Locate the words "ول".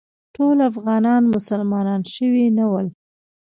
2.71-2.87